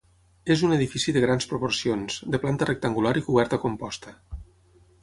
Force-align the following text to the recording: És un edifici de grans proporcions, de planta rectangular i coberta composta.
És 0.53 0.63
un 0.67 0.71
edifici 0.77 1.13
de 1.17 1.21
grans 1.25 1.47
proporcions, 1.51 2.17
de 2.37 2.41
planta 2.47 2.71
rectangular 2.71 3.17
i 3.21 3.25
coberta 3.31 3.63
composta. 3.69 4.17